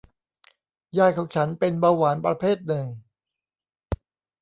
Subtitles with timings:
[0.97, 2.87] ยายของฉันเป็นเบาหวานประเภทหนึ่ง